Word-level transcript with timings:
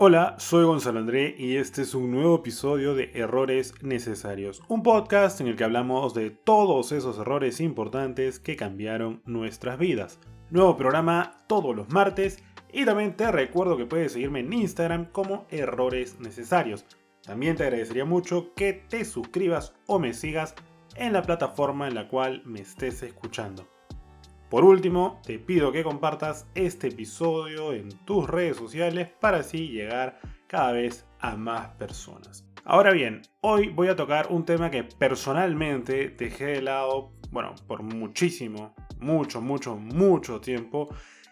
Hola, 0.00 0.36
soy 0.38 0.64
Gonzalo 0.64 1.00
André 1.00 1.34
y 1.36 1.56
este 1.56 1.82
es 1.82 1.92
un 1.92 2.12
nuevo 2.12 2.36
episodio 2.36 2.94
de 2.94 3.10
Errores 3.14 3.74
Necesarios, 3.82 4.62
un 4.68 4.84
podcast 4.84 5.40
en 5.40 5.48
el 5.48 5.56
que 5.56 5.64
hablamos 5.64 6.14
de 6.14 6.30
todos 6.30 6.92
esos 6.92 7.18
errores 7.18 7.60
importantes 7.60 8.38
que 8.38 8.54
cambiaron 8.54 9.22
nuestras 9.26 9.76
vidas. 9.76 10.20
Nuevo 10.50 10.76
programa 10.76 11.42
todos 11.48 11.74
los 11.74 11.88
martes 11.88 12.44
y 12.72 12.84
también 12.84 13.16
te 13.16 13.32
recuerdo 13.32 13.76
que 13.76 13.86
puedes 13.86 14.12
seguirme 14.12 14.38
en 14.38 14.52
Instagram 14.52 15.06
como 15.06 15.46
Errores 15.50 16.20
Necesarios. 16.20 16.86
También 17.24 17.56
te 17.56 17.64
agradecería 17.64 18.04
mucho 18.04 18.54
que 18.54 18.74
te 18.74 19.04
suscribas 19.04 19.74
o 19.88 19.98
me 19.98 20.14
sigas 20.14 20.54
en 20.94 21.12
la 21.12 21.22
plataforma 21.22 21.88
en 21.88 21.96
la 21.96 22.06
cual 22.06 22.42
me 22.44 22.60
estés 22.60 23.02
escuchando. 23.02 23.66
Por 24.50 24.64
último, 24.64 25.20
te 25.26 25.38
pido 25.38 25.72
que 25.72 25.84
compartas 25.84 26.46
este 26.54 26.88
episodio 26.88 27.74
en 27.74 27.90
tus 28.06 28.26
redes 28.26 28.56
sociales 28.56 29.08
para 29.20 29.38
así 29.38 29.68
llegar 29.68 30.18
cada 30.46 30.72
vez 30.72 31.06
a 31.20 31.36
más 31.36 31.68
personas. 31.76 32.48
Ahora 32.64 32.92
bien, 32.92 33.20
hoy 33.42 33.68
voy 33.68 33.88
a 33.88 33.96
tocar 33.96 34.28
un 34.30 34.46
tema 34.46 34.70
que 34.70 34.84
personalmente 34.84 36.08
dejé 36.10 36.46
de 36.46 36.62
lado, 36.62 37.12
bueno, 37.30 37.54
por 37.66 37.82
muchísimo, 37.82 38.74
mucho, 38.98 39.42
mucho, 39.42 39.76
mucho 39.76 40.40
tiempo 40.40 40.88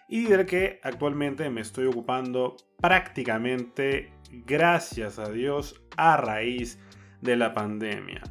y 0.09 0.25
del 0.25 0.45
que 0.45 0.79
actualmente 0.83 1.49
me 1.49 1.63
estoy 1.63 1.87
ocupando 1.87 2.57
prácticamente, 2.81 4.13
gracias 4.31 5.19
a 5.19 5.31
Dios, 5.31 5.83
a 5.97 6.19
raíz 6.19 6.79
de 7.23 7.37
la 7.37 7.55
pandemia. 7.55 8.23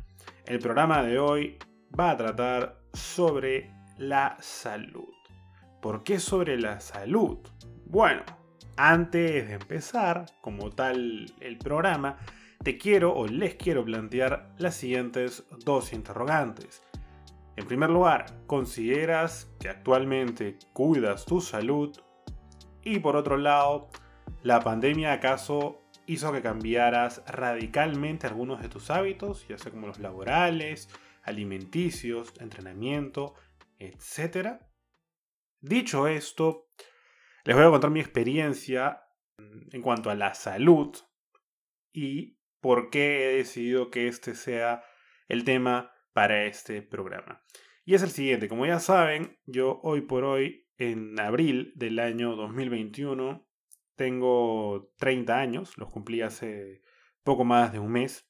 El 0.46 0.60
programa 0.60 1.02
de 1.02 1.18
hoy 1.18 1.58
va 2.00 2.12
a 2.12 2.18
tratar 2.18 2.82
sobre 2.94 3.75
la 3.98 4.38
salud. 4.40 5.14
¿Por 5.82 6.04
qué 6.04 6.20
sobre 6.20 6.60
la 6.60 6.80
salud? 6.80 7.38
Bueno, 7.86 8.24
antes 8.78 9.48
de 9.48 9.54
empezar, 9.54 10.26
como 10.42 10.72
tal 10.72 11.34
el 11.40 11.58
programa, 11.58 12.18
te 12.64 12.78
quiero 12.78 13.14
o 13.14 13.28
les 13.28 13.56
quiero 13.56 13.86
plantear 13.86 14.54
las 14.58 14.76
siguientes 14.76 15.44
dos 15.64 15.94
interrogantes. 15.94 16.82
En 17.56 17.68
primer 17.68 17.90
lugar, 17.90 18.26
¿consideras 18.48 19.50
que 19.60 19.70
actualmente 19.70 20.58
cuidas 20.74 21.26
tu 21.26 21.40
salud? 21.40 21.96
Y 22.84 23.00
por 23.00 23.16
otro 23.16 23.38
lado, 23.38 23.88
¿la 24.44 24.60
pandemia 24.60 25.14
acaso 25.14 25.80
hizo 26.06 26.32
que 26.34 26.42
cambiaras 26.42 27.24
radicalmente 27.28 28.28
algunos 28.28 28.62
de 28.62 28.70
tus 28.70 28.90
hábitos, 28.90 29.48
ya 29.48 29.58
sea 29.58 29.72
como 29.72 29.88
los 29.88 30.00
laborales, 30.00 30.90
alimenticios, 31.24 32.34
entrenamiento, 32.40 33.36
etc. 33.80 34.60
Dicho 35.62 36.08
esto, 36.08 36.70
les 37.44 37.56
voy 37.56 37.66
a 37.66 37.70
contar 37.70 37.92
mi 37.92 38.00
experiencia 38.00 39.02
en 39.38 39.82
cuanto 39.82 40.10
a 40.10 40.16
la 40.16 40.34
salud 40.34 40.96
y 41.94 42.38
por 42.60 42.90
qué 42.90 43.32
he 43.32 43.38
decidido 43.38 43.92
que 43.92 44.08
este 44.08 44.36
sea 44.36 44.84
el 45.28 45.44
tema 45.44 45.92
para 46.14 46.46
este 46.46 46.82
programa. 46.82 47.44
Y 47.86 47.94
es 47.94 48.02
el 48.02 48.10
siguiente, 48.10 48.50
como 48.50 48.66
ya 48.66 48.80
saben, 48.80 49.38
yo 49.46 49.80
hoy 49.84 50.02
por 50.02 50.24
hoy, 50.24 50.68
en 50.78 51.20
abril 51.20 51.72
del 51.76 52.00
año 52.00 52.36
2021, 52.36 53.48
tengo 53.96 54.92
30 54.98 55.40
años, 55.40 55.78
los 55.78 55.90
cumplí 55.92 56.22
hace 56.22 56.82
poco 57.24 57.44
más 57.44 57.72
de 57.72 57.80
un 57.80 57.92
mes. 57.92 58.28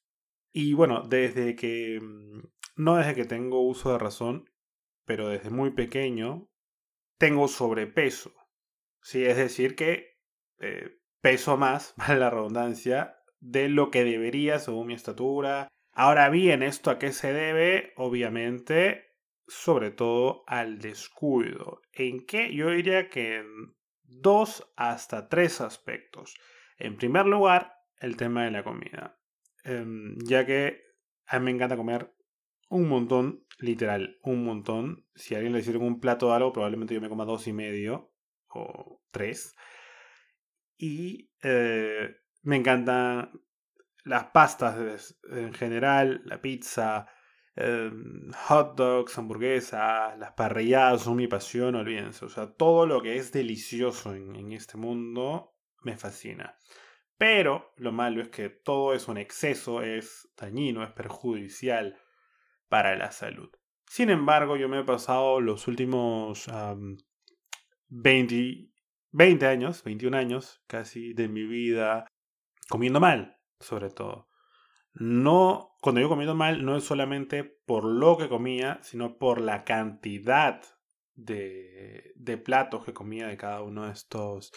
Y 0.52 0.74
bueno, 0.74 1.02
desde 1.08 1.56
que, 1.56 2.00
mm, 2.00 2.42
no 2.76 2.96
desde 2.96 3.14
que 3.14 3.24
tengo 3.24 3.66
uso 3.66 3.92
de 3.92 3.98
razón, 3.98 4.50
pero 5.06 5.28
desde 5.28 5.50
muy 5.50 5.70
pequeño 5.70 6.50
tengo 7.18 7.48
sobrepeso. 7.48 8.34
Sí, 9.00 9.24
es 9.24 9.36
decir, 9.36 9.76
que 9.76 10.18
eh, 10.58 10.98
peso 11.20 11.56
más, 11.56 11.94
vale 11.96 12.20
la 12.20 12.30
redundancia, 12.30 13.16
de 13.40 13.68
lo 13.68 13.90
que 13.90 14.04
debería 14.04 14.58
según 14.58 14.88
mi 14.88 14.94
estatura. 14.94 15.68
Ahora 15.92 16.28
bien, 16.28 16.62
¿esto 16.62 16.90
a 16.90 16.98
qué 16.98 17.12
se 17.12 17.32
debe? 17.32 17.92
Obviamente, 17.96 19.14
sobre 19.46 19.90
todo 19.90 20.42
al 20.46 20.78
descuido. 20.78 21.80
¿En 21.92 22.26
qué? 22.26 22.54
Yo 22.54 22.70
diría 22.70 23.08
que 23.08 23.36
en 23.36 23.76
dos 24.02 24.70
hasta 24.76 25.28
tres 25.28 25.60
aspectos. 25.60 26.34
En 26.78 26.96
primer 26.96 27.26
lugar, 27.26 27.74
el 27.98 28.16
tema 28.16 28.44
de 28.44 28.50
la 28.50 28.64
comida. 28.64 29.18
Em, 29.64 30.16
ya 30.24 30.44
que 30.44 30.82
a 31.26 31.38
mí 31.38 31.46
me 31.46 31.50
encanta 31.52 31.76
comer 31.76 32.12
un 32.68 32.88
montón, 32.88 33.44
literal, 33.58 34.18
un 34.22 34.44
montón. 34.44 35.06
Si 35.14 35.34
alguien 35.34 35.52
le 35.52 35.62
sirve 35.62 35.84
un 35.84 36.00
plato 36.00 36.28
de 36.28 36.36
algo, 36.36 36.52
probablemente 36.52 36.94
yo 36.94 37.00
me 37.00 37.08
coma 37.08 37.24
dos 37.24 37.46
y 37.46 37.52
medio 37.52 38.12
o 38.48 39.00
tres. 39.10 39.54
Y 40.76 41.30
eh, 41.42 42.16
me 42.42 42.56
encantan 42.56 43.30
las 44.04 44.26
pastas 44.26 45.18
en 45.30 45.52
general, 45.52 46.22
la 46.24 46.40
pizza, 46.40 47.08
em, 47.56 48.30
hot 48.48 48.76
dogs, 48.76 49.18
hamburguesas, 49.18 50.18
las 50.18 50.32
parrilladas 50.32 51.02
son 51.02 51.16
mi 51.16 51.28
pasión, 51.28 51.74
olvídense. 51.74 52.24
O 52.24 52.28
sea, 52.28 52.52
todo 52.52 52.86
lo 52.86 53.02
que 53.02 53.16
es 53.16 53.32
delicioso 53.32 54.14
en, 54.14 54.36
en 54.36 54.52
este 54.52 54.76
mundo 54.76 55.54
me 55.82 55.96
fascina. 55.96 56.56
Pero 57.18 57.72
lo 57.76 57.92
malo 57.92 58.20
es 58.20 58.28
que 58.28 58.50
todo 58.50 58.92
eso 58.92 59.12
en 59.12 59.18
exceso 59.18 59.82
es 59.82 60.28
dañino, 60.36 60.84
es 60.84 60.90
perjudicial 60.90 61.98
para 62.68 62.96
la 62.96 63.12
salud. 63.12 63.50
Sin 63.88 64.10
embargo, 64.10 64.56
yo 64.56 64.68
me 64.68 64.80
he 64.80 64.84
pasado 64.84 65.40
los 65.40 65.68
últimos 65.68 66.48
20, 67.88 68.70
20 69.12 69.46
años, 69.46 69.84
21 69.84 70.16
años 70.16 70.62
casi 70.66 71.12
de 71.14 71.28
mi 71.28 71.44
vida 71.44 72.06
comiendo 72.68 73.00
mal, 73.00 73.38
sobre 73.60 73.90
todo. 73.90 74.28
No, 74.92 75.76
cuando 75.80 76.00
yo 76.00 76.08
comiendo 76.08 76.34
mal, 76.34 76.64
no 76.64 76.76
es 76.76 76.84
solamente 76.84 77.44
por 77.44 77.84
lo 77.84 78.16
que 78.16 78.28
comía, 78.28 78.80
sino 78.82 79.18
por 79.18 79.40
la 79.40 79.64
cantidad 79.64 80.62
de, 81.14 82.12
de 82.16 82.38
platos 82.38 82.84
que 82.84 82.94
comía 82.94 83.28
de 83.28 83.36
cada 83.36 83.62
uno 83.62 83.86
de 83.86 83.92
estos 83.92 84.52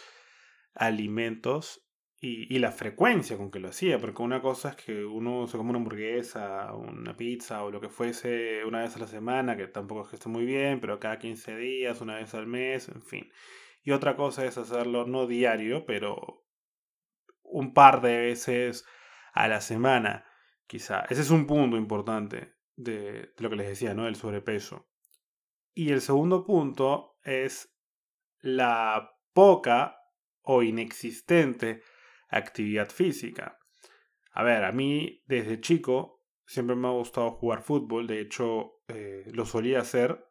alimentos 0.74 1.88
y, 2.22 2.59
la 2.59 2.74
frecuencia 2.74 3.38
con 3.38 3.50
que 3.50 3.62
lo 3.62 3.69
hacía, 3.69 3.97
porque 3.97 4.22
una 4.22 4.41
cosa 4.41 4.69
es 4.69 4.75
que 4.75 5.06
uno 5.06 5.47
se 5.47 5.57
come 5.57 5.69
una 5.69 5.80
hamburguesa, 5.80 6.74
una 6.74 7.16
pizza 7.16 7.63
o 7.63 7.72
lo 7.72 7.80
que 7.80 7.88
fuese 7.88 8.66
una 8.66 8.81
vez 8.81 8.96
a 8.97 9.00
la 9.00 9.07
semana, 9.07 9.56
que 9.56 9.68
tampoco 9.68 10.02
es 10.03 10.09
que 10.09 10.16
esté 10.18 10.28
muy 10.28 10.46
bien, 10.46 10.81
pero 10.81 11.00
cada 11.00 11.18
15 11.18 11.56
días, 11.56 12.02
una 12.02 12.16
vez 12.16 12.34
al 12.34 12.46
mes, 12.46 12.90
en 12.90 13.02
fin. 13.02 13.31
Y 13.84 13.91
otra 13.91 14.18
cosa 14.18 14.46
es 14.46 14.57
hacerlo 14.57 15.06
no 15.06 15.28
diario, 15.28 15.85
pero 15.85 16.46
un 17.41 17.74
par 17.74 18.02
de 18.02 18.18
veces 18.18 18.86
a 19.34 19.47
la 19.47 19.62
semana, 19.62 20.25
quizá. 20.68 21.06
Ese 21.09 21.22
es 21.22 21.30
un 21.30 21.47
punto 21.47 21.78
importante 21.78 22.56
de, 22.75 23.01
de 23.01 23.34
lo 23.38 23.50
que 23.50 23.56
les 23.56 23.68
decía, 23.69 23.94
¿no? 23.94 24.07
El 24.09 24.18
sobrepeso. 24.18 24.90
Y 25.74 25.91
el 25.91 26.01
segundo 26.01 26.46
punto 26.46 27.18
es 27.24 27.74
la 28.41 29.16
poca 29.31 30.01
o 30.41 30.63
inexistente 30.63 31.81
actividad 32.29 32.90
física. 32.90 33.59
A 34.31 34.44
ver, 34.44 34.63
a 34.63 34.72
mí 34.72 35.23
desde 35.25 35.59
chico 35.59 36.23
siempre 36.45 36.75
me 36.75 36.88
ha 36.88 36.91
gustado 36.91 37.31
jugar 37.31 37.62
fútbol, 37.62 38.07
de 38.07 38.22
hecho 38.22 38.81
eh, 38.88 39.25
lo 39.34 39.45
solía 39.45 39.81
hacer 39.81 40.25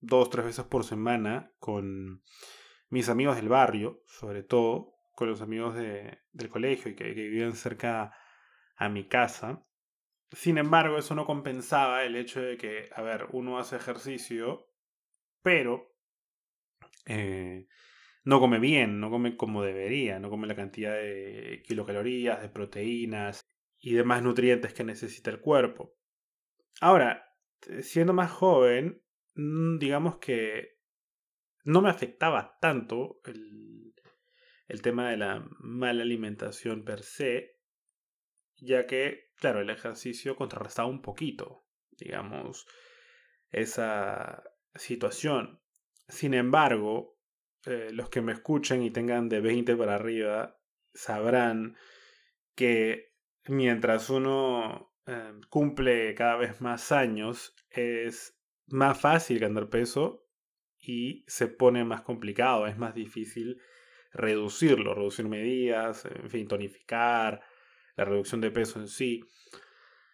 dos, 0.00 0.30
tres 0.30 0.46
veces 0.46 0.64
por 0.64 0.84
semana 0.84 1.52
con 1.58 2.22
mis 2.88 3.08
amigos 3.08 3.36
del 3.36 3.48
barrio, 3.48 4.02
sobre 4.06 4.42
todo 4.42 4.94
con 5.14 5.28
los 5.28 5.40
amigos 5.40 5.74
de, 5.74 6.20
del 6.32 6.50
colegio 6.50 6.90
y 6.90 6.94
que, 6.94 7.04
vivían 7.04 7.54
cerca 7.54 8.12
a 8.76 8.88
mi 8.88 9.08
casa. 9.08 9.66
Sin 10.30 10.58
embargo, 10.58 10.98
eso 10.98 11.14
no 11.14 11.24
compensaba 11.24 12.04
el 12.04 12.16
hecho 12.16 12.40
de 12.40 12.56
que, 12.58 12.90
a 12.94 13.02
ver, 13.02 13.26
uno 13.32 13.58
hace 13.58 13.76
ejercicio, 13.76 14.68
pero 15.42 15.94
eh, 17.06 17.66
no 18.26 18.40
come 18.40 18.58
bien, 18.58 18.98
no 18.98 19.08
come 19.08 19.36
como 19.36 19.62
debería, 19.62 20.18
no 20.18 20.30
come 20.30 20.48
la 20.48 20.56
cantidad 20.56 20.94
de 20.94 21.62
kilocalorías, 21.64 22.42
de 22.42 22.48
proteínas 22.48 23.40
y 23.78 23.92
demás 23.92 24.20
nutrientes 24.20 24.74
que 24.74 24.82
necesita 24.82 25.30
el 25.30 25.40
cuerpo. 25.40 25.94
Ahora, 26.80 27.32
siendo 27.82 28.12
más 28.12 28.32
joven, 28.32 29.00
mm, 29.36 29.78
digamos 29.78 30.18
que 30.18 30.80
no 31.62 31.80
me 31.82 31.88
afectaba 31.88 32.58
tanto 32.60 33.20
el, 33.26 33.94
el 34.66 34.82
tema 34.82 35.08
de 35.08 35.18
la 35.18 35.48
mala 35.60 36.02
alimentación 36.02 36.84
per 36.84 37.04
se, 37.04 37.60
ya 38.56 38.86
que, 38.86 39.30
claro, 39.36 39.60
el 39.60 39.70
ejercicio 39.70 40.34
contrarrestaba 40.34 40.88
un 40.88 41.00
poquito, 41.00 41.64
digamos, 41.92 42.66
esa 43.50 44.42
situación. 44.74 45.60
Sin 46.08 46.34
embargo, 46.34 47.15
eh, 47.66 47.90
los 47.92 48.08
que 48.08 48.22
me 48.22 48.32
escuchen 48.32 48.82
y 48.82 48.90
tengan 48.90 49.28
de 49.28 49.40
20 49.40 49.76
para 49.76 49.96
arriba 49.96 50.58
sabrán 50.94 51.76
que 52.54 53.12
mientras 53.46 54.08
uno 54.08 54.94
eh, 55.06 55.32
cumple 55.50 56.14
cada 56.14 56.36
vez 56.36 56.60
más 56.60 56.92
años 56.92 57.54
es 57.70 58.38
más 58.66 58.98
fácil 59.00 59.38
ganar 59.38 59.68
peso 59.68 60.26
y 60.78 61.24
se 61.26 61.48
pone 61.48 61.84
más 61.84 62.02
complicado, 62.02 62.66
es 62.66 62.78
más 62.78 62.94
difícil 62.94 63.60
reducirlo, 64.12 64.94
reducir 64.94 65.26
medidas, 65.28 66.04
en 66.06 66.30
fin, 66.30 66.48
tonificar, 66.48 67.42
la 67.96 68.04
reducción 68.04 68.40
de 68.40 68.50
peso 68.50 68.78
en 68.80 68.88
sí. 68.88 69.24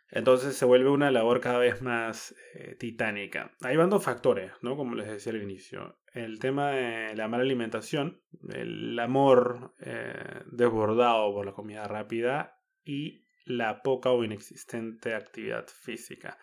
Entonces 0.09 0.57
se 0.57 0.65
vuelve 0.65 0.91
una 0.91 1.11
labor 1.11 1.41
cada 1.41 1.59
vez 1.59 1.81
más 1.83 2.35
eh, 2.55 2.77
titánica. 2.79 3.53
Hay 3.63 3.77
van 3.77 3.91
dos 3.91 4.05
factores, 4.05 4.53
¿no? 4.61 4.77
Como 4.77 4.95
les 4.95 5.09
decía 5.09 5.33
al 5.33 5.43
inicio. 5.43 5.99
El 6.13 6.39
tema 6.39 6.73
de 6.73 7.17
la 7.17 7.27
mala 7.27 7.43
alimentación, 7.43 8.23
el 8.51 8.99
amor 8.99 9.75
eh, 9.79 10.43
desbordado 10.47 11.33
por 11.33 11.47
la 11.47 11.53
comida 11.53 11.85
rápida 11.85 12.61
y 12.85 13.27
la 13.47 13.83
poca 13.83 14.11
o 14.11 14.23
inexistente 14.23 15.15
actividad 15.15 15.67
física. 15.69 16.39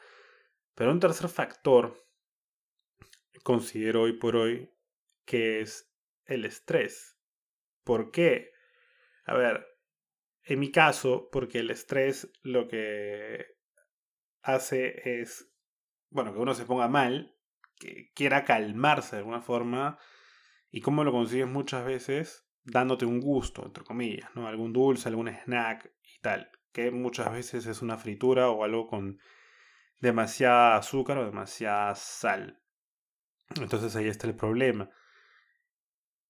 Pero 0.74 0.92
un 0.92 1.00
tercer 1.00 1.30
factor, 1.30 2.04
considero 3.44 4.04
hoy 4.04 4.14
por 4.14 4.36
hoy, 4.36 4.74
que 5.26 5.62
es 5.62 5.94
el 6.26 6.46
estrés. 6.46 7.20
¿Por 7.84 8.10
qué? 8.10 8.52
A 9.26 9.36
ver, 9.36 9.68
en 10.44 10.60
mi 10.60 10.72
caso, 10.72 11.30
porque 11.32 11.60
el 11.60 11.70
estrés 11.70 12.32
lo 12.42 12.68
que 12.68 13.46
hace 14.42 15.22
es, 15.22 15.54
bueno, 16.10 16.34
que 16.34 16.40
uno 16.40 16.56
se 16.56 16.66
ponga 16.66 16.88
mal, 16.88 17.39
que 17.80 18.12
quiera 18.14 18.46
calmarse 18.46 19.16
de 19.16 19.20
alguna 19.20 19.42
forma, 19.42 19.98
y 20.72 20.82
cómo 20.82 21.04
lo 21.04 21.12
consigues 21.12 21.48
muchas 21.48 21.86
veces 21.86 22.48
dándote 22.64 23.06
un 23.06 23.20
gusto, 23.20 23.66
entre 23.66 23.84
comillas, 23.84 24.30
¿no? 24.36 24.48
Algún 24.48 24.74
dulce, 24.74 25.10
algún 25.10 25.30
snack 25.30 25.92
y 26.04 26.20
tal, 26.22 26.52
que 26.72 26.92
muchas 26.92 27.32
veces 27.32 27.66
es 27.66 27.82
una 27.82 27.98
fritura 27.98 28.50
o 28.50 28.64
algo 28.64 28.88
con 28.88 29.20
demasiada 30.00 30.78
azúcar 30.78 31.18
o 31.18 31.26
demasiada 31.26 31.96
sal. 31.96 32.62
Entonces 33.56 33.96
ahí 33.96 34.08
está 34.08 34.28
el 34.28 34.36
problema. 34.36 34.90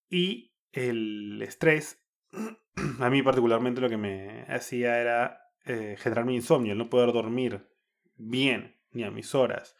Y 0.10 0.56
el 0.72 1.42
estrés, 1.42 2.04
a 3.00 3.10
mí 3.10 3.22
particularmente 3.22 3.81
lo 3.81 3.90
que 3.90 3.98
me 3.98 4.46
hacía 4.48 5.00
era 5.00 5.42
eh, 5.66 5.98
generar 6.00 6.25
mi 6.25 6.36
insomnio, 6.36 6.72
el 6.72 6.78
no 6.78 6.90
poder 6.90 7.12
dormir 7.12 7.68
bien 8.16 8.80
ni 8.92 9.04
a 9.04 9.12
mis 9.12 9.36
horas. 9.36 9.75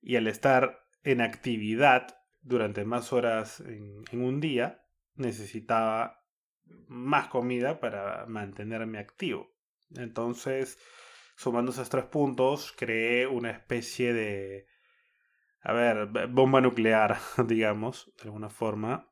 Y 0.00 0.16
al 0.16 0.26
estar 0.26 0.87
en 1.08 1.22
actividad 1.22 2.18
durante 2.42 2.84
más 2.84 3.14
horas 3.14 3.60
en, 3.60 4.04
un 4.12 4.40
día, 4.40 4.84
necesitaba 5.14 6.22
más 6.86 7.28
comida 7.28 7.80
para 7.80 8.26
mantenerme 8.26 8.98
activo. 8.98 9.54
Entonces, 9.96 10.78
sumando 11.34 11.72
esos 11.72 11.88
tres 11.88 12.04
puntos, 12.04 12.74
creé 12.76 13.26
una 13.26 13.50
especie 13.50 14.12
de, 14.12 14.66
a 15.62 15.72
ver, 15.72 16.08
bomba 16.28 16.60
nuclear, 16.60 17.16
digamos, 17.46 18.12
de 18.18 18.24
alguna 18.24 18.50
forma. 18.50 19.10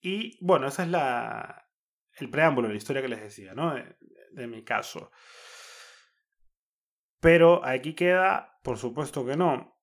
Y 0.00 0.36
bueno, 0.44 0.66
esa 0.66 0.82
es 0.82 0.88
la, 0.88 1.70
el 2.18 2.28
preámbulo, 2.28 2.68
la 2.68 2.74
historia 2.74 3.02
que 3.02 3.08
les 3.08 3.20
decía, 3.20 3.54
¿no? 3.54 3.72
de 4.32 4.46
mi 4.48 4.64
caso. 4.64 5.12
Pero 7.20 7.64
aquí 7.64 7.94
queda, 7.94 8.58
por 8.64 8.78
supuesto 8.78 9.24
que 9.24 9.36
no. 9.36 9.75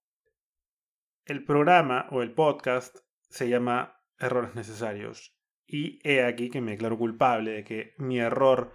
El 1.25 1.45
programa 1.45 2.07
o 2.11 2.21
el 2.21 2.33
podcast 2.33 2.97
se 3.29 3.47
llama 3.47 3.97
Errores 4.19 4.55
Necesarios. 4.55 5.33
Y 5.65 5.99
he 6.03 6.21
aquí 6.21 6.49
que 6.49 6.59
me 6.59 6.71
declaro 6.71 6.97
culpable 6.97 7.51
de 7.51 7.63
que 7.63 7.93
mi 7.97 8.19
error 8.19 8.73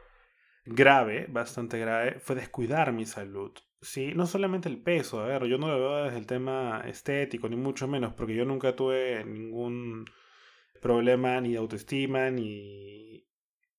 grave, 0.64 1.26
bastante 1.28 1.78
grave, 1.78 2.20
fue 2.20 2.36
descuidar 2.36 2.94
mi 2.94 3.04
salud. 3.04 3.52
Sí, 3.82 4.12
no 4.14 4.26
solamente 4.26 4.70
el 4.70 4.82
peso, 4.82 5.20
a 5.20 5.26
ver, 5.26 5.44
yo 5.44 5.58
no 5.58 5.68
lo 5.68 5.78
veo 5.78 6.04
desde 6.04 6.16
el 6.16 6.26
tema 6.26 6.82
estético, 6.86 7.50
ni 7.50 7.56
mucho 7.56 7.86
menos, 7.86 8.14
porque 8.14 8.34
yo 8.34 8.46
nunca 8.46 8.74
tuve 8.74 9.26
ningún 9.26 10.06
problema 10.80 11.38
ni 11.42 11.52
de 11.52 11.58
autoestima, 11.58 12.30
ni, 12.30 13.28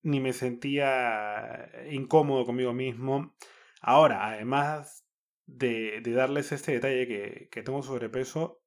ni 0.02 0.20
me 0.20 0.32
sentía 0.32 1.72
incómodo 1.90 2.46
conmigo 2.46 2.72
mismo. 2.72 3.34
Ahora, 3.80 4.28
además 4.28 5.04
de, 5.46 6.00
darles 6.06 6.52
este 6.52 6.70
detalle 6.70 7.08
que, 7.08 7.48
que 7.50 7.62
tengo 7.64 7.82
sobrepeso, 7.82 8.59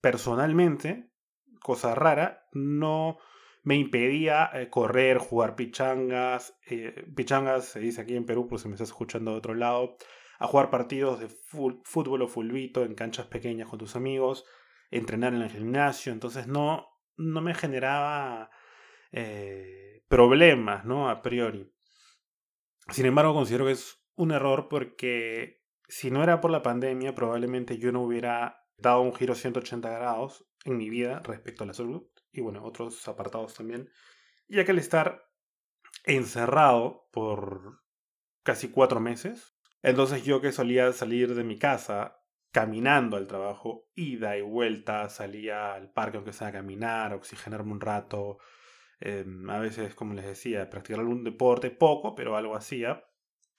personalmente, 0.00 1.10
cosa 1.60 1.94
rara, 1.94 2.48
no 2.52 3.18
me 3.62 3.76
impedía 3.76 4.50
eh, 4.54 4.70
correr, 4.70 5.18
jugar 5.18 5.56
pichangas. 5.56 6.58
Eh, 6.66 7.06
pichangas 7.14 7.66
se 7.66 7.80
dice 7.80 8.00
aquí 8.00 8.16
en 8.16 8.26
Perú, 8.26 8.46
pues 8.48 8.62
si 8.62 8.68
me 8.68 8.74
estás 8.74 8.88
escuchando 8.88 9.32
de 9.32 9.38
otro 9.38 9.54
lado. 9.54 9.96
A 10.38 10.46
jugar 10.46 10.70
partidos 10.70 11.20
de 11.20 11.28
fútbol 11.28 12.22
o 12.22 12.28
fulbito 12.28 12.82
en 12.82 12.94
canchas 12.94 13.26
pequeñas 13.26 13.68
con 13.68 13.78
tus 13.78 13.94
amigos. 13.94 14.46
Entrenar 14.90 15.34
en 15.34 15.42
el 15.42 15.50
gimnasio. 15.50 16.12
Entonces 16.12 16.46
no, 16.46 16.88
no 17.18 17.42
me 17.42 17.54
generaba 17.54 18.50
eh, 19.12 20.02
problemas, 20.08 20.86
¿no? 20.86 21.10
A 21.10 21.20
priori. 21.20 21.70
Sin 22.88 23.04
embargo, 23.04 23.34
considero 23.34 23.66
que 23.66 23.72
es 23.72 24.02
un 24.16 24.32
error 24.32 24.68
porque 24.70 25.62
si 25.88 26.10
no 26.10 26.22
era 26.22 26.40
por 26.40 26.50
la 26.50 26.62
pandemia, 26.62 27.14
probablemente 27.14 27.76
yo 27.76 27.92
no 27.92 28.02
hubiera 28.02 28.59
dado 28.80 29.02
un 29.02 29.14
giro 29.14 29.34
180 29.34 29.88
grados 29.90 30.46
en 30.64 30.76
mi 30.76 30.90
vida 30.90 31.20
respecto 31.20 31.64
a 31.64 31.66
la 31.66 31.74
salud 31.74 32.02
y 32.32 32.40
bueno, 32.40 32.64
otros 32.64 33.06
apartados 33.08 33.54
también, 33.54 33.90
ya 34.48 34.64
que 34.64 34.70
al 34.72 34.78
estar 34.78 35.24
encerrado 36.04 37.08
por 37.12 37.80
casi 38.42 38.70
cuatro 38.70 39.00
meses, 39.00 39.56
entonces 39.82 40.24
yo 40.24 40.40
que 40.40 40.52
solía 40.52 40.92
salir 40.92 41.34
de 41.34 41.44
mi 41.44 41.58
casa 41.58 42.20
caminando 42.52 43.16
al 43.16 43.26
trabajo, 43.26 43.88
ida 43.94 44.36
y 44.36 44.42
vuelta, 44.42 45.08
salía 45.08 45.74
al 45.74 45.92
parque 45.92 46.16
aunque 46.16 46.32
sea 46.32 46.48
a 46.48 46.52
caminar, 46.52 47.14
oxigenarme 47.14 47.72
un 47.72 47.80
rato, 47.80 48.38
em, 49.00 49.48
a 49.48 49.58
veces, 49.58 49.94
como 49.94 50.14
les 50.14 50.26
decía, 50.26 50.68
practicar 50.68 51.00
algún 51.00 51.24
deporte, 51.24 51.70
poco, 51.70 52.14
pero 52.14 52.36
algo 52.36 52.56
hacía, 52.56 53.04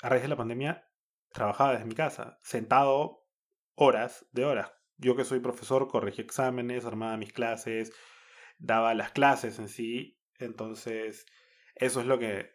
a 0.01 0.09
raíz 0.09 0.23
de 0.23 0.27
la 0.27 0.35
pandemia, 0.35 0.87
trabajaba 1.31 1.73
desde 1.73 1.85
mi 1.85 1.95
casa, 1.95 2.37
sentado 2.41 3.25
horas 3.75 4.27
de 4.31 4.45
horas. 4.45 4.80
Yo 5.01 5.15
que 5.15 5.25
soy 5.25 5.39
profesor, 5.39 5.87
corregí 5.89 6.21
exámenes, 6.21 6.85
armaba 6.85 7.17
mis 7.17 7.33
clases, 7.33 7.91
daba 8.57 8.93
las 8.93 9.11
clases 9.11 9.59
en 9.59 9.67
sí. 9.67 10.19
Entonces, 10.39 11.25
eso 11.75 11.99
es 11.99 12.05
lo 12.05 12.19
que 12.19 12.51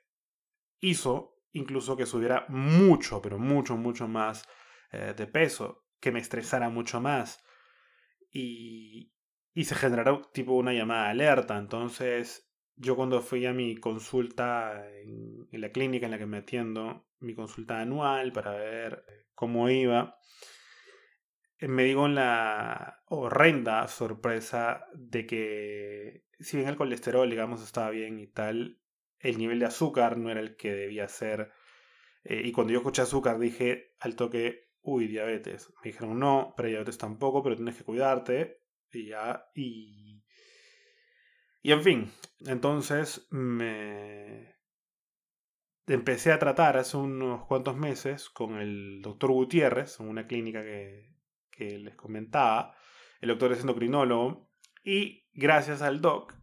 hizo 0.80 1.34
incluso 1.52 1.96
que 1.96 2.06
subiera 2.06 2.46
mucho, 2.48 3.20
pero 3.22 3.38
mucho, 3.38 3.76
mucho 3.76 4.08
más 4.08 4.46
eh, 4.92 5.14
de 5.16 5.26
peso, 5.26 5.86
que 6.00 6.12
me 6.12 6.20
estresara 6.20 6.68
mucho 6.68 7.00
más. 7.00 7.42
Y, 8.30 9.12
y 9.54 9.64
se 9.64 9.74
generara 9.74 10.20
tipo 10.32 10.52
una 10.52 10.72
llamada 10.72 11.04
de 11.04 11.10
alerta. 11.10 11.58
Entonces, 11.58 12.46
yo 12.76 12.94
cuando 12.94 13.22
fui 13.22 13.46
a 13.46 13.52
mi 13.52 13.76
consulta 13.76 14.86
en, 14.90 15.48
la 15.50 15.70
clínica 15.70 16.06
en 16.06 16.12
la 16.12 16.18
que 16.18 16.26
me 16.26 16.38
atiendo, 16.38 17.08
mi 17.20 17.34
consulta 17.34 17.80
anual 17.80 18.32
para 18.32 18.52
ver 18.52 19.04
cómo 19.34 19.70
iba, 19.70 20.18
eh, 21.58 21.68
me 21.68 21.84
digo 21.84 22.08
la 22.08 23.02
horrenda 23.06 23.86
sorpresa 23.88 24.86
de 24.94 25.26
que 25.26 26.24
si 26.38 26.56
bien 26.56 26.68
el 26.68 26.76
colesterol, 26.76 27.28
digamos, 27.28 27.62
estaba 27.62 27.90
bien 27.90 28.18
y 28.20 28.26
tal, 28.26 28.80
el 29.18 29.38
nivel 29.38 29.58
de 29.58 29.66
azúcar 29.66 30.18
no 30.18 30.30
era 30.30 30.40
el 30.40 30.56
que 30.56 30.72
debía 30.72 31.08
ser. 31.08 31.52
Eh, 32.24 32.42
y 32.44 32.52
cuando 32.52 32.72
yo 32.72 32.80
escuché 32.80 33.02
azúcar 33.02 33.38
dije 33.38 33.94
al 34.00 34.16
toque, 34.16 34.70
uy, 34.82 35.08
diabetes. 35.08 35.72
Me 35.82 35.90
dijeron, 35.92 36.18
no, 36.18 36.54
pero 36.56 36.68
diabetes 36.68 36.98
tampoco, 36.98 37.42
pero 37.42 37.56
tienes 37.56 37.76
que 37.76 37.84
cuidarte. 37.84 38.62
Y 38.92 39.08
ya, 39.08 39.50
y 39.54 40.06
y 41.66 41.72
en 41.72 41.82
fin, 41.82 42.12
entonces 42.46 43.26
me 43.32 44.54
empecé 45.88 46.30
a 46.30 46.38
tratar 46.38 46.76
hace 46.76 46.96
unos 46.96 47.44
cuantos 47.46 47.76
meses 47.76 48.30
con 48.30 48.54
el 48.54 49.02
doctor 49.02 49.32
Gutiérrez, 49.32 49.98
en 49.98 50.06
una 50.06 50.28
clínica 50.28 50.62
que, 50.62 51.15
que 51.56 51.78
les 51.78 51.96
comentaba. 51.96 52.74
El 53.20 53.30
doctor 53.30 53.52
es 53.52 53.60
endocrinólogo. 53.60 54.50
Y 54.84 55.26
gracias 55.34 55.82
al 55.82 56.00
doc 56.00 56.34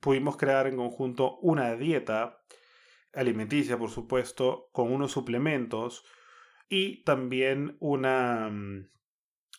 pudimos 0.00 0.36
crear 0.36 0.66
en 0.66 0.76
conjunto 0.76 1.38
una 1.38 1.76
dieta 1.76 2.42
alimenticia, 3.12 3.78
por 3.78 3.90
supuesto, 3.90 4.68
con 4.72 4.92
unos 4.92 5.12
suplementos 5.12 6.04
y 6.68 7.04
también 7.04 7.76
una, 7.78 8.50
mm, 8.50 8.90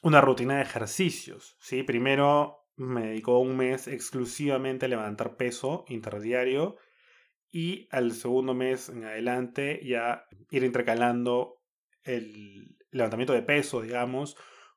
una 0.01 0.21
rutina 0.21 0.57
de 0.57 0.63
ejercicios. 0.63 1.57
¿sí? 1.62 1.83
Primero 1.83 2.67
me 2.75 3.07
dedicó 3.07 3.39
un 3.39 3.55
mes 3.55 3.88
exclusivamente 3.88 4.85
a 4.85 4.89
levantar 4.89 5.38
peso 5.38 5.85
interdiario 5.88 6.77
y 7.50 7.88
al 7.91 8.12
segundo 8.12 8.53
mes 8.53 8.89
en 8.89 9.05
adelante 9.05 9.79
ya 9.85 10.25
ir 10.50 10.63
intercalando 10.63 11.62
el 12.03 12.75
levantamiento 12.91 13.33
de 13.33 13.41
peso, 13.41 13.81
digamos, 13.81 14.35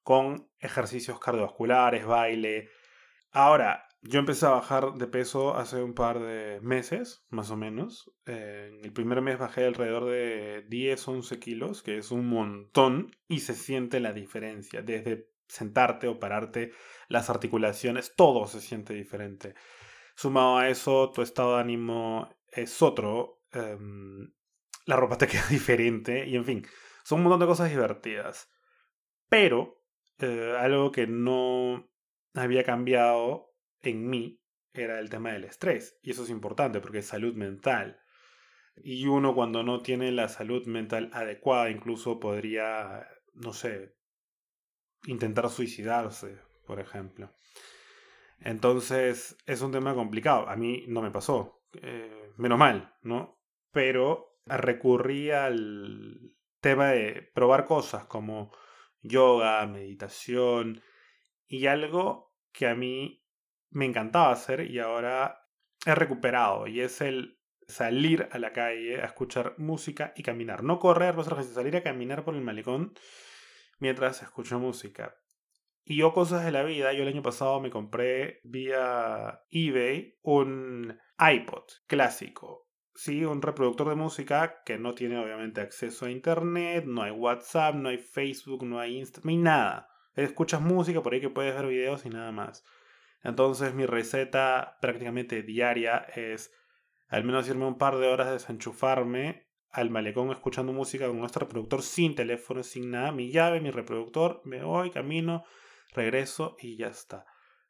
con 0.08 0.48
ejercicios 0.58 1.20
cardiovasculares, 1.20 2.06
baile. 2.06 2.70
Ahora, 3.30 3.86
yo 4.00 4.20
empecé 4.20 4.46
a 4.46 4.52
bajar 4.52 4.94
de 4.94 5.06
peso 5.06 5.54
hace 5.54 5.82
un 5.82 5.92
par 5.92 6.18
de 6.18 6.60
meses, 6.62 7.26
más 7.28 7.50
o 7.50 7.58
menos. 7.58 8.10
en 8.24 8.82
el 8.82 8.90
primer 8.94 9.20
mes 9.20 9.38
bajé 9.38 9.66
alrededor 9.66 10.06
de 10.06 10.64
10, 10.66 11.08
11 11.08 11.38
kilos, 11.38 11.82
que 11.82 11.98
es 11.98 12.10
un 12.10 12.26
montón, 12.26 13.14
y 13.28 13.40
se 13.40 13.52
siente 13.52 14.00
la 14.00 14.14
diferencia. 14.14 14.80
Desde 14.80 15.28
sentarte 15.46 16.08
o 16.08 16.18
pararte, 16.18 16.72
las 17.08 17.28
articulaciones, 17.28 18.14
todo 18.16 18.46
se 18.46 18.62
siente 18.62 18.94
diferente. 18.94 19.56
Sumado 20.16 20.56
a 20.56 20.70
eso, 20.70 21.12
tu 21.12 21.20
estado 21.20 21.56
de 21.56 21.60
ánimo 21.60 22.34
es 22.50 22.80
otro. 22.80 23.42
Em, 23.52 24.32
la 24.86 24.96
ropa 24.96 25.18
te 25.18 25.26
queda 25.28 25.46
diferente. 25.50 26.26
Y 26.26 26.34
en 26.36 26.46
fin, 26.46 26.66
son 27.04 27.18
un 27.18 27.24
montón 27.24 27.40
de 27.40 27.46
cosas 27.46 27.68
divertidas. 27.68 28.50
Pero 29.28 29.77
eh, 30.18 30.56
algo 30.58 30.92
que 30.92 31.06
no 31.06 31.88
había 32.34 32.64
cambiado 32.64 33.54
en 33.80 34.08
mí 34.08 34.42
era 34.72 34.98
el 35.00 35.10
tema 35.10 35.32
del 35.32 35.44
estrés. 35.44 35.98
Y 36.02 36.10
eso 36.10 36.24
es 36.24 36.30
importante 36.30 36.80
porque 36.80 36.98
es 36.98 37.06
salud 37.06 37.34
mental. 37.34 38.00
Y 38.76 39.06
uno 39.06 39.34
cuando 39.34 39.62
no 39.62 39.80
tiene 39.80 40.12
la 40.12 40.28
salud 40.28 40.66
mental 40.66 41.10
adecuada 41.12 41.70
incluso 41.70 42.20
podría, 42.20 43.08
no 43.34 43.52
sé, 43.52 43.96
intentar 45.06 45.48
suicidarse, 45.50 46.38
por 46.66 46.80
ejemplo. 46.80 47.32
Entonces 48.40 49.36
es 49.46 49.62
un 49.62 49.72
tema 49.72 49.94
complicado. 49.94 50.48
A 50.48 50.56
mí 50.56 50.84
no 50.88 51.02
me 51.02 51.10
pasó. 51.10 51.62
Eh, 51.82 52.32
menos 52.36 52.58
mal, 52.58 52.94
¿no? 53.02 53.40
Pero 53.72 54.40
recurrí 54.46 55.30
al 55.30 56.36
tema 56.60 56.88
de 56.88 57.30
probar 57.34 57.66
cosas 57.66 58.04
como 58.04 58.52
yoga, 59.02 59.66
meditación 59.66 60.82
y 61.46 61.66
algo 61.66 62.34
que 62.52 62.68
a 62.68 62.74
mí 62.74 63.24
me 63.70 63.86
encantaba 63.86 64.32
hacer 64.32 64.70
y 64.70 64.78
ahora 64.78 65.46
he 65.86 65.94
recuperado 65.94 66.66
y 66.66 66.80
es 66.80 67.00
el 67.00 67.38
salir 67.66 68.28
a 68.32 68.38
la 68.38 68.52
calle 68.52 69.00
a 69.00 69.06
escuchar 69.06 69.54
música 69.58 70.12
y 70.16 70.22
caminar. 70.22 70.64
No 70.64 70.78
correr, 70.78 71.14
no 71.14 71.24
salir 71.24 71.76
a 71.76 71.82
caminar 71.82 72.24
por 72.24 72.34
el 72.34 72.40
malecón 72.40 72.94
mientras 73.78 74.22
escucho 74.22 74.58
música. 74.58 75.14
Y 75.84 75.96
yo 75.96 76.12
cosas 76.12 76.44
de 76.44 76.52
la 76.52 76.62
vida, 76.64 76.92
yo 76.92 77.02
el 77.02 77.08
año 77.08 77.22
pasado 77.22 77.60
me 77.60 77.70
compré 77.70 78.40
vía 78.44 79.42
eBay 79.50 80.18
un 80.22 80.98
iPod 81.18 81.64
clásico. 81.86 82.67
Sí, 82.98 83.24
un 83.24 83.42
reproductor 83.42 83.90
de 83.90 83.94
música 83.94 84.60
que 84.64 84.76
no 84.76 84.92
tiene 84.92 85.20
obviamente 85.20 85.60
acceso 85.60 86.06
a 86.06 86.10
internet, 86.10 86.84
no 86.84 87.02
hay 87.04 87.12
WhatsApp, 87.12 87.76
no 87.76 87.90
hay 87.90 87.98
Facebook, 87.98 88.64
no 88.64 88.80
hay 88.80 88.98
Instagram, 88.98 89.24
no 89.24 89.30
hay 89.30 89.36
nada. 89.36 89.88
Escuchas 90.16 90.60
música 90.60 91.00
por 91.00 91.14
ahí 91.14 91.20
que 91.20 91.30
puedes 91.30 91.54
ver 91.54 91.68
videos 91.68 92.04
y 92.06 92.10
nada 92.10 92.32
más. 92.32 92.64
Entonces 93.22 93.72
mi 93.72 93.86
receta 93.86 94.78
prácticamente 94.80 95.44
diaria 95.44 95.98
es 96.16 96.52
al 97.06 97.22
menos 97.22 97.48
irme 97.48 97.66
un 97.66 97.78
par 97.78 97.98
de 97.98 98.08
horas 98.08 98.32
desenchufarme 98.32 99.46
al 99.70 99.90
malecón 99.90 100.32
escuchando 100.32 100.72
música 100.72 101.06
con 101.06 101.20
nuestro 101.20 101.46
reproductor 101.46 101.84
sin 101.84 102.16
teléfono, 102.16 102.64
sin 102.64 102.90
nada, 102.90 103.12
mi 103.12 103.30
llave, 103.30 103.60
mi 103.60 103.70
reproductor, 103.70 104.42
me 104.44 104.64
voy, 104.64 104.90
camino, 104.90 105.44
regreso 105.94 106.56
y 106.58 106.76
ya 106.76 106.88
está. 106.88 107.26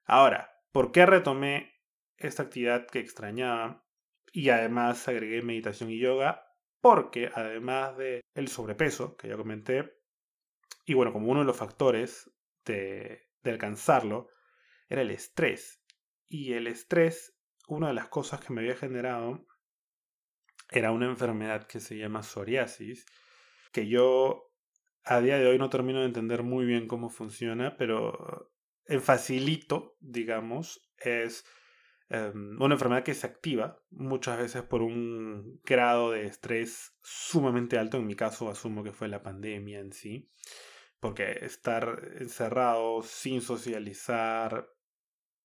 Ahora, 0.07 0.55
¿por 0.73 0.91
qué 0.91 1.05
retomé 1.05 1.75
esta 2.17 2.45
actividad 2.45 2.87
que 2.87 3.01
extrañaba 3.01 3.85
y 4.33 4.51
además 4.51 5.07
agregué 5.09 5.43
meditación 5.43 5.91
y 5.91 5.99
yoga? 5.99 6.45
Porque 6.81 7.31
además 7.35 7.97
de 7.97 8.21
el 8.35 8.49
sobrepeso 8.49 9.17
que 9.17 9.29
ya 9.29 9.37
comenté, 9.37 9.99
y 10.85 10.95
bueno, 10.95 11.13
como 11.13 11.31
uno 11.31 11.41
de 11.41 11.47
los 11.47 11.57
factores 11.57 12.31
de, 12.65 13.29
alcanzarlo, 13.45 14.29
era 14.89 15.03
el 15.03 15.11
estrés. 15.11 15.83
Y 16.29 16.53
el 16.53 16.67
estrés, 16.67 17.37
una 17.67 17.89
de 17.89 17.95
las 17.95 18.09
cosas 18.09 18.41
que 18.41 18.53
me 18.53 18.61
había 18.61 18.77
generado 18.77 19.47
era 20.71 20.93
una 20.93 21.07
enfermedad 21.07 21.67
que 21.67 21.81
se 21.81 21.97
llama 21.97 22.23
psoriasis, 22.23 23.07
que 23.73 23.89
yo 23.89 24.53
a 25.05 25.21
día 25.21 25.39
de 25.39 25.47
hoy 25.47 25.59
no 25.59 25.71
termino 25.71 26.01
de 26.01 26.07
entender 26.07 26.43
muy 26.43 26.67
bien 26.67 26.87
cómo 26.87 27.09
funciona, 27.09 27.77
pero 27.77 28.53
facilito, 29.01 29.97
digamos, 30.01 30.91
es 30.99 31.45
em, 32.09 32.61
una 32.61 32.75
enfermedad 32.75 33.05
que 33.05 33.15
se 33.15 33.27
activa 33.27 33.81
muchas 33.91 34.39
veces 34.39 34.63
por 34.63 34.83
un 34.83 35.61
grado 35.65 36.13
de 36.13 36.27
estrés 36.27 36.97
sumamente 37.03 37.79
alto. 37.79 37.97
En 37.99 38.07
mi 38.07 38.17
caso, 38.17 38.51
asumo 38.51 38.85
que 38.85 38.93
fue 38.93 39.09
la 39.09 39.23
pandemia 39.23 39.81
en 39.81 39.93
sí, 39.93 40.31
porque 41.01 41.39
estar 41.43 42.13
encerrado 42.19 43.03
sin 43.03 43.41
socializar, 43.41 44.69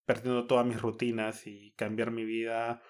perdiendo 0.06 0.48
todas 0.48 0.66
mis 0.66 0.82
rutinas 0.82 1.48
y 1.48 1.74
cambiar 1.74 2.12
mi 2.12 2.26
vida 2.26 2.82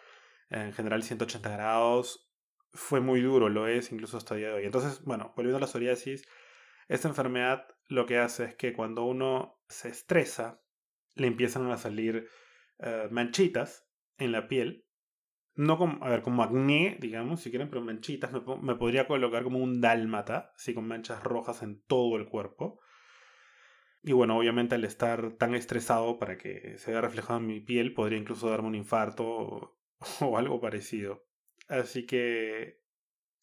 en 0.50 0.74
general 0.74 1.04
180 1.04 1.50
grados 1.50 2.30
fue 2.74 3.02
muy 3.02 3.22
duro, 3.22 3.50
lo 3.50 3.68
es 3.68 3.92
incluso 3.92 4.18
hasta 4.18 4.34
el 4.34 4.42
día 4.42 4.50
de 4.50 4.56
hoy. 4.56 4.66
Entonces, 4.66 5.04
bueno, 5.04 5.34
volviendo 5.36 5.58
a 5.58 5.62
la 5.62 5.68
psoriasis, 5.68 6.28
esta 6.88 7.08
enfermedad 7.08 7.68
lo 7.88 8.06
que 8.06 8.18
hace 8.18 8.46
es 8.46 8.56
que 8.56 8.74
cuando 8.74 9.04
uno 9.04 9.62
se 9.70 9.90
estresa, 9.90 10.62
le 11.16 11.28
empiezan 11.28 11.70
a 11.72 11.78
salir 11.78 12.28
eh, 12.80 13.08
manchitas 13.12 13.88
en 14.18 14.32
la 14.32 14.48
piel. 14.48 14.86
No 15.56 15.78
como, 15.78 16.04
a 16.04 16.10
ver, 16.10 16.24
como 16.24 16.42
acné, 16.44 16.98
digamos, 17.00 17.42
si 17.42 17.52
quieren, 17.52 17.70
pero 17.70 17.82
manchitas. 17.82 18.32
Me, 18.62 18.76
podría 18.76 19.08
colocar 19.08 19.44
como 19.44 19.60
un 19.60 19.82
dálmata, 19.82 20.52
así 20.56 20.74
con 20.74 20.88
manchas 20.88 21.22
rojas 21.24 21.62
en 21.62 21.84
todo 21.84 22.18
el 22.18 22.28
cuerpo. 22.28 22.80
Y 24.02 24.12
bueno, 24.14 24.38
obviamente 24.38 24.76
al 24.76 24.84
estar 24.84 25.34
tan 25.38 25.56
estresado 25.56 26.20
para 26.20 26.38
que 26.38 26.78
se 26.78 26.92
vea 26.92 27.02
reflejado 27.02 27.40
en 27.40 27.48
mi 27.48 27.62
piel, 27.62 27.94
podría 27.94 28.18
incluso 28.18 28.50
darme 28.50 28.68
un 28.68 28.76
infarto 28.76 29.26
o, 29.26 29.78
algo 30.38 30.60
parecido. 30.60 31.26
Así 31.70 32.06
que 32.06 32.82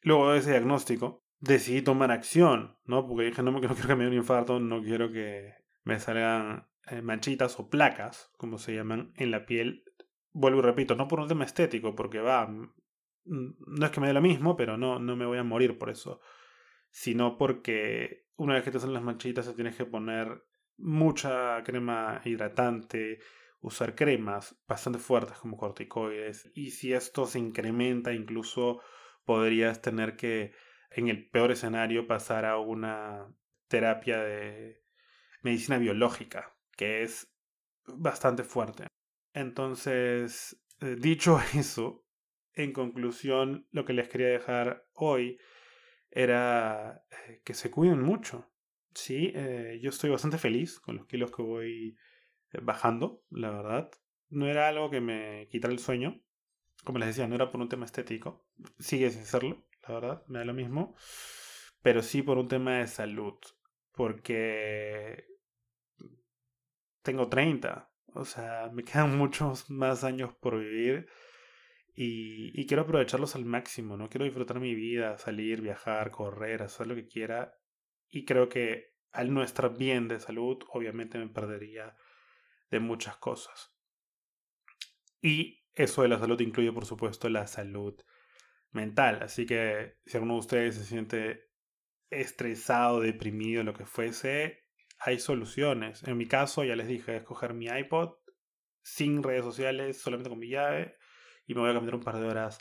luego 0.02 0.32
de 0.32 0.40
ese 0.40 0.50
diagnóstico, 0.50 1.24
decidí 1.38 1.82
tomar 1.82 2.10
acción, 2.10 2.78
¿no? 2.84 3.06
Porque 3.06 3.26
dije, 3.26 3.42
no, 3.42 3.52
no 3.52 3.60
quiero 3.60 3.74
que 3.86 3.94
me 3.94 4.04
dé 4.04 4.10
un 4.10 4.16
infarto, 4.16 4.60
no 4.60 4.82
quiero 4.82 5.10
que 5.12 5.54
me 5.84 5.98
salgan 5.98 6.69
manchitas 7.02 7.58
o 7.58 7.68
placas, 7.68 8.32
como 8.36 8.58
se 8.58 8.74
llaman, 8.74 9.12
en 9.16 9.30
la 9.30 9.46
piel. 9.46 9.84
Vuelvo 10.32 10.60
y 10.60 10.62
repito, 10.62 10.94
no 10.94 11.08
por 11.08 11.20
un 11.20 11.28
tema 11.28 11.44
estético, 11.44 11.94
porque 11.94 12.20
va, 12.20 12.48
no 13.24 13.86
es 13.86 13.90
que 13.90 14.00
me 14.00 14.06
dé 14.06 14.12
lo 14.12 14.20
mismo, 14.20 14.56
pero 14.56 14.76
no, 14.76 14.98
no 14.98 15.16
me 15.16 15.26
voy 15.26 15.38
a 15.38 15.44
morir 15.44 15.78
por 15.78 15.90
eso, 15.90 16.20
sino 16.90 17.36
porque 17.36 18.26
una 18.36 18.54
vez 18.54 18.64
que 18.64 18.70
te 18.70 18.80
salen 18.80 18.94
las 18.94 19.02
manchitas 19.02 19.46
te 19.46 19.54
tienes 19.54 19.76
que 19.76 19.84
poner 19.84 20.44
mucha 20.76 21.62
crema 21.62 22.20
hidratante, 22.24 23.20
usar 23.60 23.94
cremas 23.94 24.58
bastante 24.66 24.98
fuertes 24.98 25.36
como 25.38 25.56
corticoides, 25.56 26.50
y 26.54 26.70
si 26.70 26.92
esto 26.92 27.26
se 27.26 27.38
incrementa 27.38 28.12
incluso 28.12 28.80
podrías 29.24 29.82
tener 29.82 30.16
que 30.16 30.52
en 30.90 31.08
el 31.08 31.28
peor 31.28 31.52
escenario 31.52 32.06
pasar 32.06 32.44
a 32.44 32.58
una 32.58 33.32
terapia 33.68 34.18
de 34.18 34.82
medicina 35.42 35.78
biológica, 35.78 36.56
que 36.80 37.02
es 37.02 37.30
bastante 37.86 38.42
fuerte. 38.42 38.86
Entonces, 39.34 40.58
eh, 40.80 40.96
dicho 40.98 41.38
eso, 41.54 42.06
en 42.54 42.72
conclusión, 42.72 43.68
lo 43.70 43.84
que 43.84 43.92
les 43.92 44.08
quería 44.08 44.28
dejar 44.28 44.86
hoy 44.94 45.38
era 46.10 47.04
eh, 47.10 47.42
que 47.44 47.52
se 47.52 47.70
cuiden 47.70 48.00
mucho. 48.00 48.50
Sí, 48.94 49.30
eh, 49.34 49.78
yo 49.82 49.90
estoy 49.90 50.08
bastante 50.08 50.38
feliz 50.38 50.80
con 50.80 50.96
los 50.96 51.06
kilos 51.06 51.30
que 51.30 51.42
voy 51.42 51.98
bajando, 52.62 53.24
la 53.28 53.50
verdad. 53.50 53.90
No 54.30 54.48
era 54.48 54.68
algo 54.68 54.88
que 54.88 55.02
me 55.02 55.48
quitara 55.50 55.74
el 55.74 55.80
sueño. 55.80 56.22
Como 56.82 56.98
les 56.98 57.08
decía, 57.08 57.28
no 57.28 57.34
era 57.34 57.50
por 57.50 57.60
un 57.60 57.68
tema 57.68 57.84
estético. 57.84 58.48
Sigue 58.78 59.10
sin 59.10 59.26
serlo 59.26 59.66
la 59.86 59.94
verdad, 59.94 60.26
me 60.28 60.38
da 60.38 60.46
lo 60.46 60.54
mismo. 60.54 60.94
Pero 61.82 62.02
sí 62.02 62.22
por 62.22 62.38
un 62.38 62.48
tema 62.48 62.78
de 62.78 62.86
salud. 62.86 63.38
Porque 63.92 65.26
tengo 67.02 67.28
30. 67.28 67.90
O 68.14 68.24
sea, 68.24 68.70
me 68.72 68.84
quedan 68.84 69.16
muchos 69.18 69.70
más 69.70 70.04
años 70.04 70.34
por 70.40 70.58
vivir. 70.58 71.08
Y, 71.94 72.66
quiero 72.66 72.84
aprovecharlos 72.84 73.34
al 73.34 73.44
máximo, 73.44 73.96
¿no? 73.96 74.08
Quiero 74.08 74.24
disfrutar 74.24 74.58
mi 74.58 74.74
vida, 74.74 75.18
salir, 75.18 75.60
viajar, 75.60 76.10
correr, 76.10 76.62
hacer 76.62 76.86
lo 76.86 76.94
que 76.94 77.06
quiera. 77.06 77.52
Y 78.08 78.24
creo 78.24 78.48
que 78.48 78.94
al 79.12 79.34
no 79.34 79.42
estar 79.42 79.76
bien 79.76 80.08
de 80.08 80.20
salud, 80.20 80.58
obviamente 80.70 81.18
me 81.18 81.28
perdería 81.28 81.94
de 82.70 82.80
muchas 82.80 83.16
cosas. 83.16 83.76
Y 85.20 85.62
eso 85.74 86.02
de 86.02 86.08
la 86.08 86.18
salud 86.18 86.40
incluye, 86.40 86.72
por 86.72 86.86
supuesto, 86.86 87.28
la 87.28 87.46
salud 87.46 88.00
mental. 88.70 89.22
Así 89.22 89.44
que 89.44 89.98
si 90.06 90.16
alguno 90.16 90.34
de 90.34 90.40
ustedes 90.40 90.76
se 90.76 90.84
siente 90.84 91.50
estresado, 92.08 93.00
deprimido, 93.00 93.62
lo 93.62 93.74
que 93.74 93.86
fuese, 93.86 94.59
hay 95.00 95.18
soluciones. 95.18 96.02
En 96.04 96.16
mi 96.16 96.26
caso, 96.26 96.64
ya 96.64 96.76
les 96.76 96.86
dije, 96.86 97.16
escoger 97.16 97.54
mi 97.54 97.66
iPod 97.66 98.14
sin 98.82 99.22
redes 99.22 99.44
sociales, 99.44 100.00
solamente 100.00 100.30
con 100.30 100.38
mi 100.38 100.48
llave, 100.48 100.96
y 101.46 101.54
me 101.54 101.60
voy 101.60 101.70
a 101.70 101.74
caminar 101.74 101.96
un 101.96 102.02
par 102.02 102.18
de 102.18 102.26
horas 102.26 102.58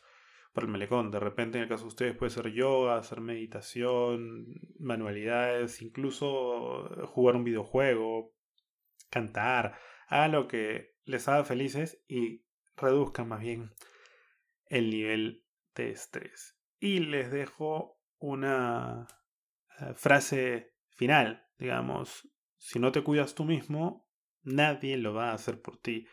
por 0.54 0.64
el 0.64 0.70
malecón. 0.70 1.12
De 1.12 1.20
repente, 1.20 1.58
en 1.58 1.64
el 1.64 1.70
caso 1.70 1.84
de 1.84 1.90
ustedes, 1.90 2.18
puede 2.18 2.32
ser 2.32 2.52
yoga, 2.52 2.98
hacer 2.98 3.22
meditación, 3.22 4.48
manualidades, 4.80 5.82
incluso 5.82 7.06
jugar 7.08 7.36
un 7.36 7.44
videojuego, 7.44 8.34
cantar, 9.10 9.78
hagan 10.08 10.32
lo 10.32 10.48
que 10.48 10.96
les 11.06 11.28
haga 11.28 11.44
felices 11.44 12.04
y 12.08 12.46
reduzcan 12.76 13.28
más 13.28 13.42
bien 13.42 13.74
el 14.68 14.90
nivel 14.90 15.44
estrés. 15.88 16.58
Y 16.80 17.00
les 17.00 17.32
dejo 17.32 18.00
una 18.18 19.08
eh, 19.80 19.94
frase 19.96 20.74
final, 20.96 21.48
digamos, 21.60 22.28
si 22.58 22.80
no 22.80 22.92
te 22.92 23.04
cuidas 23.04 23.36
tú 23.36 23.46
mismo, 23.46 24.10
nadie 24.42 24.98
lo 24.98 25.14
va 25.14 25.32
a 25.32 25.34
hacer 25.34 25.62
por 25.62 25.78
ti. 25.78 26.08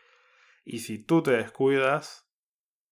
Y 0.63 0.79
si 0.79 0.99
tú 0.99 1.23
te 1.23 1.31
descuidas, 1.31 2.29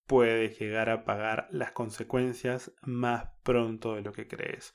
puedes 0.08 0.58
llegar 0.60 0.90
a 0.90 1.04
pagar 1.04 1.48
las 1.52 1.72
consecuencias 1.72 2.74
más 2.82 3.30
pronto 3.44 3.96
de 3.96 4.02
lo 4.02 4.12
que 4.14 4.28
crees. 4.28 4.74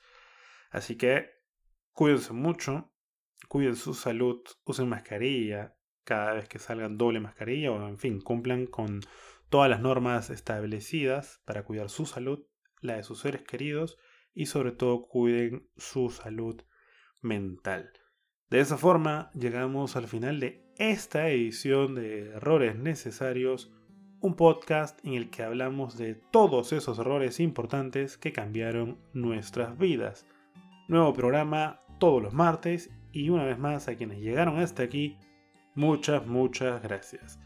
Así 0.70 0.96
que 0.96 1.30
cuídense 1.92 2.32
mucho, 2.32 2.92
cuiden 3.49 3.76
su 3.76 3.94
salud, 3.94 4.42
usen 4.64 4.88
mascarilla 4.88 5.76
cada 6.04 6.34
vez 6.34 6.49
que 6.49 6.58
salgan 6.58 6.99
doble 6.99 7.20
mascarilla 7.20 7.72
o 7.72 7.88
en 7.88 7.99
fin, 7.99 8.20
cumplan 8.20 8.66
con 8.66 9.00
todas 9.49 9.70
las 9.70 9.80
normas 9.80 10.30
establecidas 10.30 11.42
para 11.44 11.64
cuidar 11.64 11.90
su 11.90 12.06
salud, 12.06 12.46
la 12.80 12.96
de 12.96 13.02
sus 13.02 13.20
seres 13.20 13.42
queridos 13.42 13.99
y 14.32 14.46
sobre 14.46 14.72
todo 14.72 15.06
cuiden 15.06 15.68
su 15.76 16.10
salud 16.10 16.62
mental. 17.23 17.93
De 18.50 18.61
esa 18.61 18.77
forma 18.77 19.31
llegamos 19.33 19.97
al 19.97 20.09
final 20.09 20.41
de 20.41 20.65
esta 20.77 21.29
edición 21.29 21.95
de 21.95 22.31
Errores 22.31 22.77
Necesarios, 22.77 23.71
un 24.21 24.35
podcast 24.35 24.99
en 25.05 25.15
el 25.15 25.31
que 25.31 25.43
hablamos 25.43 25.97
de 25.97 26.15
todos 26.15 26.73
esos 26.73 26.99
errores 26.99 27.41
importantes 27.41 28.19
que 28.19 28.33
cambiaron 28.33 28.99
nuestras 29.12 29.79
vidas. 29.79 30.27
Nuevo 30.89 31.12
programa 31.12 31.81
todos 31.99 32.23
los 32.23 32.35
martes 32.35 32.91
y 33.12 33.29
una 33.29 33.45
vez 33.45 33.59
más 33.59 33.89
a 33.89 33.95
quienes 33.95 34.19
llegaron 34.19 34.59
hasta 34.59 34.83
aquí, 34.83 35.17
muchas, 35.75 36.27
muchas 36.27 36.83
gracias. 36.83 37.39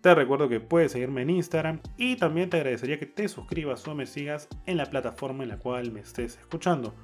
Te 0.00 0.14
recuerdo 0.14 0.48
que 0.48 0.60
puedes 0.60 0.92
seguirme 0.92 1.22
en 1.22 1.30
Instagram 1.30 1.80
y 1.96 2.16
también 2.16 2.48
te 2.48 2.58
agradecería 2.58 2.98
que 2.98 3.06
te 3.06 3.28
suscribas 3.28 3.86
o 3.88 3.94
me 3.94 4.06
sigas 4.06 4.48
en 4.66 4.76
la 4.76 4.86
plataforma 4.86 5.42
en 5.42 5.48
la 5.48 5.58
cual 5.58 5.90
me 5.90 6.00
estés 6.00 6.38
escuchando. 6.38 6.94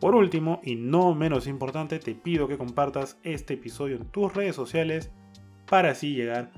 Por 0.00 0.14
último, 0.14 0.60
y 0.62 0.76
no 0.76 1.14
menos 1.14 1.46
importante, 1.46 1.98
te 1.98 2.14
pido 2.14 2.46
que 2.46 2.58
compartas 2.58 3.18
este 3.22 3.54
episodio 3.54 3.96
en 3.96 4.06
tus 4.06 4.32
redes 4.32 4.54
sociales 4.54 5.10
para 5.68 5.90
así 5.90 6.14
llegar 6.14 6.52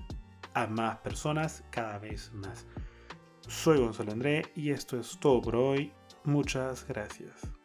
a 0.54 0.66
más 0.66 0.98
personas 0.98 1.64
cada 1.70 1.98
vez 1.98 2.32
más. 2.34 2.66
Soy 3.48 3.78
Gonzalo 3.78 4.12
André 4.12 4.42
y 4.54 4.70
esto 4.70 4.98
es 4.98 5.18
todo 5.18 5.40
por 5.40 5.56
hoy. 5.56 5.92
Muchas 6.24 6.86
gracias. 6.86 7.59